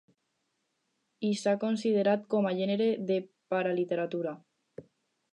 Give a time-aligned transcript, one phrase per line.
[1.27, 3.17] I s'ha considerat com a gènere de
[3.55, 4.33] paraliteratura.